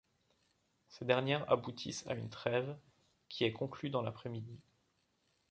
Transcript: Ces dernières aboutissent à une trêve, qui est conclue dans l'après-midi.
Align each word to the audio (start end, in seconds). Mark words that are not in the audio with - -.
Ces 0.87 1.05
dernières 1.05 1.47
aboutissent 1.51 2.07
à 2.07 2.15
une 2.15 2.31
trêve, 2.31 2.75
qui 3.29 3.43
est 3.43 3.53
conclue 3.53 3.91
dans 3.91 4.01
l'après-midi. 4.01 4.59